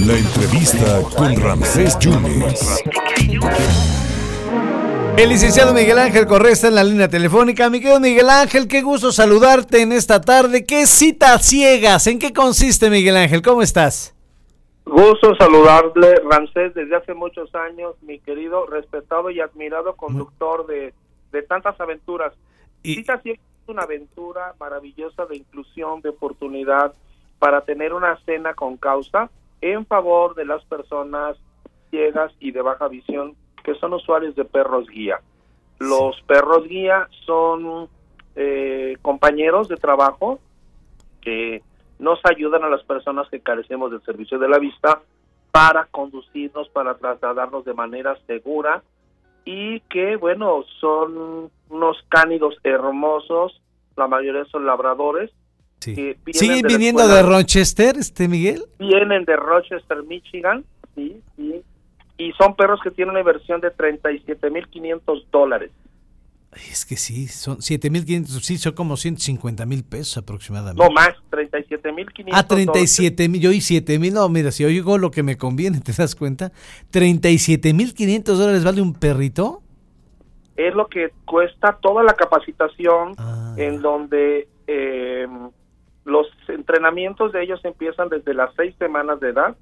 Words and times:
La 0.00 0.18
entrevista 0.18 1.00
con 1.16 1.36
Ramsés 1.40 1.96
Yunes. 2.00 2.82
El 5.16 5.28
licenciado 5.28 5.72
Miguel 5.72 5.96
Ángel 6.00 6.26
Correa 6.26 6.50
está 6.50 6.66
en 6.66 6.74
la 6.74 6.82
línea 6.82 7.06
telefónica. 7.08 7.70
Mi 7.70 7.78
querido 7.78 8.00
Miguel 8.00 8.30
Ángel, 8.30 8.66
qué 8.66 8.82
gusto 8.82 9.12
saludarte 9.12 9.80
en 9.80 9.92
esta 9.92 10.20
tarde. 10.20 10.66
¿Qué 10.66 10.86
citas 10.86 11.46
ciegas? 11.46 12.08
¿En 12.08 12.18
qué 12.18 12.32
consiste, 12.32 12.90
Miguel 12.90 13.16
Ángel? 13.16 13.42
¿Cómo 13.42 13.62
estás? 13.62 14.12
Gusto 14.84 15.36
saludarle, 15.36 16.16
Ramsés, 16.28 16.74
desde 16.74 16.96
hace 16.96 17.14
muchos 17.14 17.54
años, 17.54 17.94
mi 18.02 18.18
querido, 18.18 18.66
respetado 18.66 19.30
y 19.30 19.38
admirado 19.40 19.94
conductor 19.94 20.66
de, 20.66 20.92
de 21.30 21.42
tantas 21.42 21.80
aventuras. 21.80 22.32
Y- 22.82 22.96
Citas 22.96 23.22
Ciegas 23.22 23.40
es 23.62 23.68
una 23.68 23.82
aventura 23.82 24.52
maravillosa 24.58 25.26
de 25.26 25.36
inclusión, 25.36 26.00
de 26.02 26.08
oportunidad 26.08 26.92
para 27.46 27.60
tener 27.60 27.94
una 27.94 28.16
cena 28.24 28.54
con 28.54 28.76
causa 28.76 29.30
en 29.60 29.86
favor 29.86 30.34
de 30.34 30.44
las 30.44 30.64
personas 30.64 31.36
ciegas 31.90 32.32
y 32.40 32.50
de 32.50 32.60
baja 32.60 32.88
visión 32.88 33.36
que 33.62 33.76
son 33.76 33.92
usuarios 33.92 34.34
de 34.34 34.44
perros 34.44 34.88
guía. 34.88 35.20
Los 35.78 36.20
perros 36.22 36.66
guía 36.66 37.08
son 37.24 37.88
eh, 38.34 38.96
compañeros 39.00 39.68
de 39.68 39.76
trabajo 39.76 40.40
que 41.20 41.62
nos 42.00 42.18
ayudan 42.24 42.64
a 42.64 42.68
las 42.68 42.82
personas 42.82 43.28
que 43.28 43.38
carecemos 43.38 43.92
del 43.92 44.02
servicio 44.02 44.40
de 44.40 44.48
la 44.48 44.58
vista 44.58 45.00
para 45.52 45.84
conducirnos, 45.84 46.68
para 46.70 46.96
trasladarnos 46.96 47.64
de 47.64 47.74
manera 47.74 48.18
segura 48.26 48.82
y 49.44 49.78
que, 49.82 50.16
bueno, 50.16 50.64
son 50.80 51.52
unos 51.68 52.04
cánidos 52.08 52.56
hermosos, 52.64 53.62
la 53.94 54.08
mayoría 54.08 54.46
son 54.46 54.66
labradores, 54.66 55.30
Sí. 55.80 55.94
que 55.94 56.02
vienen 56.24 56.34
¿Siguen 56.34 56.62
de 56.62 56.68
viniendo 56.68 57.02
escuela- 57.02 57.22
de 57.22 57.28
Rochester, 57.28 57.96
este 57.98 58.28
Miguel? 58.28 58.64
vienen 58.78 59.24
de 59.24 59.36
Rochester, 59.36 60.02
Michigan, 60.04 60.64
sí, 60.94 61.20
sí, 61.36 61.62
y 62.18 62.32
son 62.32 62.56
perros 62.56 62.80
que 62.82 62.90
tienen 62.90 63.10
una 63.10 63.20
inversión 63.20 63.60
de 63.60 63.70
37.500 63.70 65.26
dólares. 65.30 65.70
Es 66.70 66.86
que 66.86 66.96
sí, 66.96 67.28
son 67.28 67.58
7.500, 67.58 68.42
sí, 68.42 68.56
son 68.56 68.72
como 68.72 68.96
150 68.96 69.66
mil 69.66 69.84
pesos 69.84 70.16
aproximadamente. 70.16 70.82
No 70.82 70.90
más, 70.90 71.10
37.500 71.30 72.30
Ah, 72.32 72.46
37 72.48 73.28
mil, 73.28 73.40
yo 73.42 73.52
y 73.52 73.60
7 73.60 73.98
mil, 73.98 74.14
no, 74.14 74.26
mira, 74.30 74.50
si 74.50 74.64
oigo 74.64 74.96
lo 74.96 75.10
que 75.10 75.22
me 75.22 75.36
conviene, 75.36 75.80
¿te 75.84 75.92
das 75.92 76.14
cuenta? 76.16 76.52
37 76.90 77.74
mil 77.74 77.92
500 77.92 78.38
dólares 78.38 78.64
vale 78.64 78.80
un 78.80 78.94
perrito. 78.94 79.62
es 80.56 80.74
lo 80.74 80.86
que 80.86 81.10
cuesta 81.26 81.76
toda 81.82 82.02
la 82.02 82.14
capacitación 82.14 83.12
Ah. 83.18 83.54
en 83.58 83.82
donde 83.82 84.48
eh, 84.66 85.26
entrenamientos 86.66 87.30
de 87.32 87.44
ellos 87.44 87.64
empiezan 87.64 88.08
desde 88.08 88.34
las 88.34 88.52
seis 88.56 88.74
semanas 88.78 89.20
de 89.20 89.28
edad. 89.30 89.56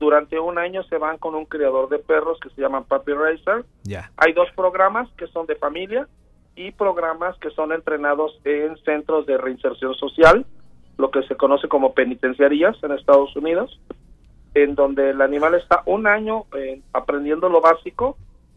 Durante 0.00 0.38
un 0.40 0.58
año 0.58 0.82
se 0.84 0.98
van 0.98 1.16
con 1.18 1.34
un 1.36 1.44
criador 1.44 1.88
de 1.88 1.98
perros 2.00 2.38
que 2.40 2.50
se 2.50 2.60
llaman 2.60 2.84
Puppy 2.84 3.12
Racer. 3.12 3.64
Ya. 3.84 4.10
Hay 4.16 4.32
dos 4.32 4.48
programas 4.56 5.08
que 5.16 5.28
son 5.28 5.46
de 5.46 5.54
familia 5.54 6.08
y 6.56 6.72
programas 6.72 7.38
que 7.38 7.50
son 7.50 7.72
entrenados 7.72 8.40
en 8.44 8.76
centros 8.78 9.24
de 9.26 9.38
reinserción 9.38 9.94
social, 9.94 10.44
lo 10.98 11.10
que 11.12 11.22
se 11.22 11.36
conoce 11.36 11.68
como 11.68 11.94
penitenciarías 11.94 12.76
en 12.82 12.90
Estados 12.92 13.34
Unidos, 13.36 13.80
en 14.54 14.74
donde 14.74 15.10
el 15.10 15.20
animal 15.22 15.54
está 15.54 15.82
un 15.86 16.08
año 16.08 16.44
eh, 16.56 16.80
aprendiendo 16.92 17.48
lo 17.48 17.60
básico, 17.60 18.16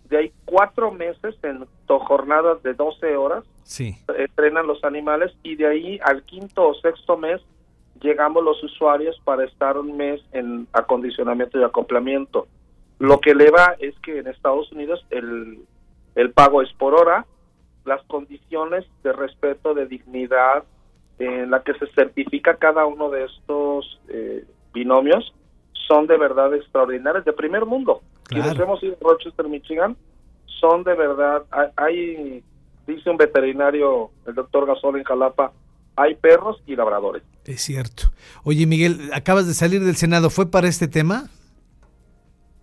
de 0.10 0.18
ahí 0.18 0.32
cuatro 0.46 0.92
meses 0.92 1.36
en 1.44 1.66
jornadas 1.88 2.64
de 2.64 2.74
12 2.74 3.16
horas, 3.16 3.44
Sí. 3.64 3.96
entrenan 4.18 4.66
los 4.66 4.84
animales 4.84 5.32
y 5.44 5.56
de 5.56 5.68
ahí 5.68 6.00
al 6.04 6.24
quinto 6.24 6.68
o 6.70 6.74
sexto 6.74 7.16
mes 7.18 7.40
llegamos 8.02 8.44
los 8.44 8.62
usuarios 8.64 9.20
para 9.24 9.46
estar 9.46 9.78
un 9.78 9.96
mes 9.96 10.22
en 10.32 10.68
acondicionamiento 10.74 11.60
y 11.60 11.64
acoplamiento. 11.64 12.48
Lo 13.00 13.20
que 13.20 13.32
eleva 13.32 13.76
es 13.80 13.98
que 14.00 14.20
en 14.20 14.28
Estados 14.28 14.72
Unidos 14.72 15.06
el, 15.10 15.60
el 16.16 16.32
pago 16.32 16.62
es 16.62 16.72
por 16.74 16.94
hora, 16.94 17.26
las 17.86 18.04
condiciones 18.04 18.86
de 19.04 19.14
respeto, 19.14 19.74
de 19.74 19.88
dignidad 19.88 20.64
en 21.20 21.52
la 21.52 21.62
que 21.64 21.74
se 21.76 21.88
certifica 21.94 22.58
cada 22.58 22.86
uno 22.86 23.10
de 23.10 23.26
estos 23.26 24.00
eh, 24.10 24.46
binomios 24.74 25.34
son 25.88 26.08
de 26.08 26.18
verdad 26.18 26.54
extraordinarias, 26.54 27.26
de 27.26 27.34
primer 27.34 27.66
mundo. 27.66 28.02
Claro. 28.24 28.44
Quienes 28.44 28.60
hemos 28.60 28.84
ido 28.84 28.96
a 29.02 29.10
Rochester, 29.10 29.48
Michigan, 29.48 29.98
son 30.46 30.84
de 30.84 30.94
verdad, 30.94 31.44
hay, 31.76 32.44
dice 32.88 33.10
un 33.10 33.18
veterinario, 33.18 34.12
el 34.26 34.36
doctor 34.36 34.66
Gasol 34.66 34.98
en 34.98 35.04
Jalapa, 35.04 35.52
hay 35.96 36.16
perros 36.16 36.62
y 36.66 36.76
labradores. 36.76 37.24
Es 37.46 37.62
cierto. 37.62 38.04
Oye, 38.44 38.66
Miguel, 38.66 39.10
acabas 39.14 39.48
de 39.48 39.54
salir 39.54 39.84
del 39.84 39.96
Senado. 39.96 40.30
¿Fue 40.30 40.50
para 40.50 40.68
este 40.68 40.88
tema? 40.88 41.30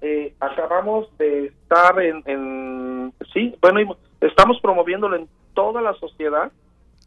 Eh, 0.01 0.35
acabamos 0.41 1.09
de 1.19 1.47
estar 1.47 2.01
en, 2.01 2.23
en- 2.27 3.13
sí, 3.33 3.57
bueno, 3.61 3.97
estamos 4.21 4.61
promoviéndolo 4.61 5.17
en 5.17 5.29
toda 5.55 5.83
la 5.83 5.95
sociedad 5.95 6.53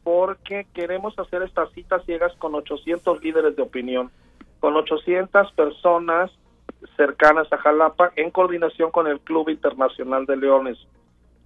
porque 0.03 0.67
queremos 0.73 1.17
hacer 1.17 1.41
estas 1.43 1.71
citas 1.71 2.03
ciegas 2.05 2.33
con 2.38 2.53
800 2.55 3.23
líderes 3.23 3.55
de 3.55 3.61
opinión, 3.61 4.11
con 4.59 4.75
800 4.75 5.51
personas 5.53 6.31
cercanas 6.97 7.47
a 7.53 7.57
Jalapa 7.57 8.11
en 8.15 8.31
coordinación 8.31 8.91
con 8.91 9.07
el 9.07 9.19
Club 9.21 9.49
Internacional 9.49 10.25
de 10.25 10.35
Leones. 10.38 10.77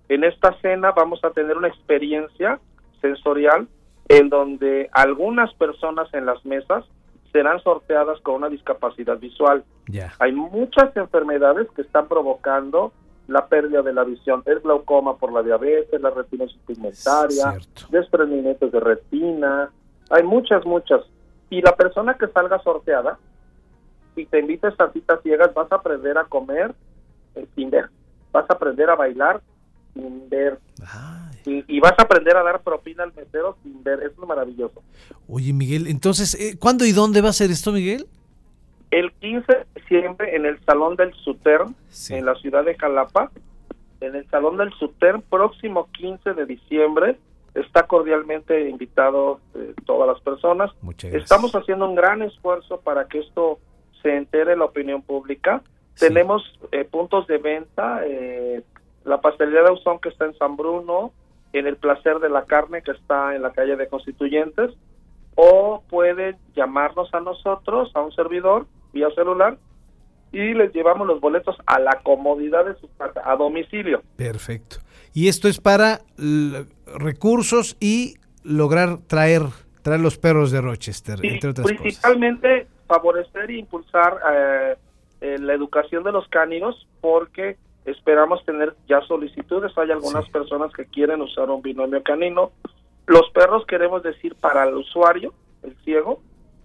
En 0.09 0.23
esta 0.23 0.53
cena 0.61 0.91
vamos 0.91 1.19
a 1.23 1.31
tener 1.31 1.57
una 1.57 1.67
experiencia 1.67 2.59
sensorial 3.01 3.67
en 4.07 4.29
donde 4.29 4.89
algunas 4.91 5.53
personas 5.55 6.13
en 6.13 6.25
las 6.25 6.43
mesas 6.45 6.85
serán 7.31 7.59
sorteadas 7.61 8.19
con 8.21 8.35
una 8.35 8.49
discapacidad 8.49 9.17
visual. 9.17 9.63
Ya. 9.88 10.13
Hay 10.19 10.31
muchas 10.31 10.95
enfermedades 10.95 11.67
que 11.75 11.81
están 11.81 12.07
provocando 12.07 12.93
la 13.27 13.47
pérdida 13.47 13.81
de 13.81 13.93
la 13.93 14.03
visión. 14.03 14.43
El 14.45 14.59
glaucoma 14.59 15.17
por 15.17 15.33
la 15.33 15.41
diabetes, 15.41 15.99
la 15.99 16.11
retinosis 16.11 16.59
pigmentaria, 16.66 17.57
desprendimientos 17.89 18.71
de 18.71 18.79
retina. 18.79 19.69
Hay 20.09 20.23
muchas, 20.23 20.66
muchas. 20.66 21.01
Y 21.49 21.61
la 21.61 21.75
persona 21.75 22.13
que 22.13 22.27
salga 22.27 22.59
sorteada, 22.59 23.17
si 24.13 24.25
te 24.25 24.39
invita 24.39 24.67
a 24.67 24.72
estas 24.72 24.93
citas 24.93 25.19
ciegas, 25.22 25.53
vas 25.53 25.72
a 25.72 25.75
aprender 25.75 26.17
a 26.17 26.25
comer 26.25 26.73
eh, 27.35 27.45
sin 27.55 27.69
ver. 27.69 27.89
Vas 28.31 28.49
a 28.49 28.53
aprender 28.53 28.89
a 28.89 28.95
bailar 28.95 29.41
sin 29.93 30.29
ver. 30.29 30.59
Ay. 30.81 31.24
Y, 31.45 31.63
y 31.67 31.79
vas 31.79 31.94
a 31.97 32.03
aprender 32.03 32.35
a 32.38 32.44
dar 32.44 32.61
propina 32.61 33.03
al 33.03 33.13
mesero 33.13 33.57
sin 33.63 33.83
ver. 33.83 34.00
Eso 34.00 34.22
es 34.22 34.28
maravilloso. 34.28 34.81
Oye, 35.28 35.53
Miguel, 35.53 35.88
entonces, 35.88 36.33
eh, 36.35 36.57
¿cuándo 36.59 36.85
y 36.85 36.91
dónde 36.91 37.22
va 37.22 37.29
a 37.29 37.33
ser 37.33 37.51
esto, 37.51 37.72
Miguel? 37.72 38.07
El 38.91 39.11
15 39.13 39.45
de 39.51 39.66
diciembre 39.75 40.35
en 40.35 40.45
el 40.45 40.59
Salón 40.66 40.95
del 40.95 41.13
Sutern, 41.13 41.75
Sí. 41.89 42.13
en 42.16 42.25
la 42.25 42.35
ciudad 42.35 42.63
de 42.63 42.75
Jalapa, 42.75 43.31
en 44.01 44.16
el 44.16 44.28
Salón 44.29 44.57
del 44.57 44.72
Sutern, 44.73 45.22
próximo 45.22 45.89
15 45.94 46.34
de 46.34 46.45
diciembre, 46.45 47.17
está 47.55 47.88
cordialmente 47.88 48.69
invitado 48.69 49.39
eh, 49.55 49.73
todas 49.85 50.07
las 50.07 50.22
personas. 50.22 50.72
Muchas 50.81 51.09
gracias. 51.11 51.23
Estamos 51.31 51.53
haciendo 51.55 51.88
un 51.89 51.95
gran 51.95 52.22
esfuerzo 52.22 52.79
para 52.81 53.07
que 53.07 53.19
esto 53.19 53.59
se 54.01 54.16
entere 54.16 54.55
la 54.57 54.66
opinión 54.66 55.01
pública. 55.01 55.61
Sí. 55.95 56.07
Tenemos 56.07 56.44
eh, 56.72 56.84
puntos 56.85 57.25
de 57.28 57.38
venta, 57.38 58.01
eh, 58.05 58.61
la 59.05 59.22
pastelería 59.22 59.61
de 59.61 59.69
Ausón 59.69 60.00
que 60.00 60.09
está 60.09 60.25
en 60.25 60.38
San 60.38 60.57
Bruno, 60.57 61.11
en 61.59 61.67
el 61.67 61.77
Placer 61.77 62.19
de 62.19 62.29
la 62.29 62.45
Carne 62.45 62.81
que 62.81 62.91
está 62.91 63.35
en 63.35 63.41
la 63.41 63.51
calle 63.51 63.75
de 63.75 63.88
Constituyentes, 63.88 64.71
o 65.35 65.83
pueden 65.89 66.38
llamarnos 66.55 67.13
a 67.13 67.19
nosotros, 67.19 67.91
a 67.93 68.01
un 68.01 68.11
servidor, 68.11 68.67
vía 68.93 69.09
celular, 69.16 69.57
y 70.31 70.53
les 70.53 70.73
llevamos 70.73 71.07
los 71.07 71.21
boletos 71.21 71.55
a 71.66 71.79
la 71.79 72.01
comodidad 72.03 72.66
de 72.66 72.75
su 72.75 72.89
casa, 72.97 73.21
a 73.23 73.35
domicilio. 73.35 74.01
Perfecto. 74.17 74.77
Y 75.13 75.29
esto 75.29 75.47
es 75.47 75.61
para 75.61 76.01
recursos 76.97 77.77
y 77.79 78.16
lograr 78.43 78.97
traer, 79.07 79.43
traer 79.81 80.01
los 80.01 80.17
perros 80.17 80.51
de 80.51 80.61
Rochester, 80.61 81.19
Y 81.23 81.29
entre 81.29 81.51
otras 81.51 81.67
cosas. 81.67 81.81
principalmente 81.81 82.67
favorecer 82.87 83.49
e 83.49 83.57
impulsar 83.57 84.19
eh, 84.31 84.75
eh, 85.22 85.37
la 85.40 85.53
educación 85.53 86.03
de 86.03 86.11
los 86.11 86.28
cánidos 86.28 86.85
porque 86.99 87.57
esperamos 87.85 88.43
tener 88.46 88.76
ya 88.87 89.02
solicitudes. 89.02 89.78
Hay 89.78 89.91
algunas 89.91 90.26
Sí. 90.26 90.32
personas 90.32 90.72
que 90.73 90.85
quieren 90.85 91.22
usar 91.22 91.49
un 91.49 91.61
binomio 91.61 92.02
canino. 92.03 92.52
Los 93.08 93.29
perros, 93.32 93.66
queremos 93.67 94.02
decir, 94.03 94.35
para 94.35 94.64
el 94.67 94.76
usuario, 94.76 95.34
el 95.64 95.76
ciego 95.84 96.20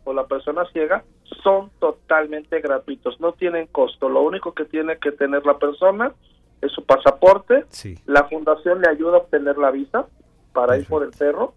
o 0.05 0.13
la 0.13 0.27
persona 0.27 0.65
ciega, 0.73 1.05
son 1.43 1.71
totalmente 1.79 2.61
gratuitos, 2.61 3.21
no 3.21 3.33
tienen 3.33 3.67
costo. 3.69 4.09
Lo 4.09 4.23
único 4.23 4.53
que 4.55 4.65
tiene 4.65 4.99
que 4.99 5.13
tener 5.13 5.45
la 5.47 5.59
persona 5.59 6.13
es 6.61 6.73
su 6.73 6.85
pasaporte, 6.85 7.65
Sí. 7.69 7.99
la 8.07 8.25
fundación 8.25 8.81
le 8.81 8.89
ayuda 8.89 9.15
a 9.15 9.19
obtener 9.21 9.57
la 9.59 9.71
visa 9.71 10.07
para 10.53 10.77
ir 10.77 10.87
por 10.87 11.03
el 11.05 11.11
perro 11.11 11.55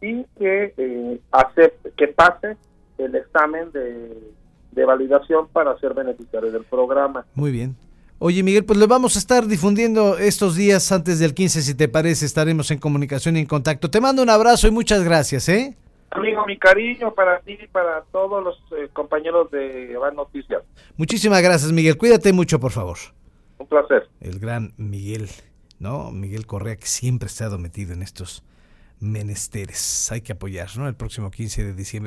y 0.00 0.24
que 0.38 0.74
eh, 0.76 1.20
acepte, 1.30 1.92
que 1.96 2.08
pase 2.08 2.56
el 2.98 3.14
examen 3.14 3.70
de, 3.72 4.32
de 4.72 4.84
validación 4.84 5.48
para 5.48 5.78
ser 5.78 5.94
beneficiario 5.94 6.50
del 6.50 6.64
programa. 6.64 7.24
Muy 7.34 7.50
bien. 7.52 7.76
Oye, 8.18 8.42
Miguel, 8.42 8.64
pues 8.64 8.78
le 8.78 8.86
vamos 8.86 9.16
a 9.16 9.18
estar 9.18 9.46
difundiendo 9.46 10.16
estos 10.16 10.56
días 10.56 10.90
antes 10.90 11.18
del 11.18 11.34
15, 11.34 11.60
si 11.60 11.74
te 11.74 11.86
parece, 11.86 12.24
estaremos 12.24 12.70
en 12.70 12.78
comunicación 12.78 13.36
y 13.36 13.40
en 13.40 13.46
contacto. 13.46 13.90
Te 13.90 14.00
mando 14.00 14.22
un 14.22 14.30
abrazo 14.30 14.66
y 14.68 14.70
muchas 14.70 15.04
gracias, 15.04 15.50
¿eh? 15.50 15.76
Amigo, 16.12 16.46
mi 16.46 16.58
cariño 16.58 17.12
para 17.14 17.40
ti 17.40 17.58
y 17.62 17.66
para 17.66 18.02
todos 18.12 18.42
los 18.42 18.56
eh, 18.72 18.88
compañeros 18.94 19.50
de 19.50 19.98
Van 19.98 20.16
Noticias. 20.16 20.62
Muchísimas 20.96 21.42
gracias, 21.42 21.72
Miguel. 21.72 21.98
Cuídate 21.98 22.32
mucho, 22.32 22.58
por 22.58 22.72
favor. 22.72 22.96
Un 23.58 23.66
placer. 23.66 24.08
El 24.20 24.38
gran 24.38 24.72
Miguel, 24.78 25.28
¿no? 25.78 26.10
Miguel 26.10 26.46
Correa, 26.46 26.76
que 26.76 26.86
siempre 26.86 27.26
ha 27.26 27.30
estado 27.30 27.58
metido 27.58 27.92
en 27.92 28.02
estos 28.02 28.44
menesteres. 28.98 30.10
Hay 30.10 30.22
que 30.22 30.32
apoyar, 30.32 30.68
¿no? 30.78 30.88
El 30.88 30.94
próximo 30.94 31.30
15 31.30 31.64
de 31.64 31.72
diciembre. 31.74 32.04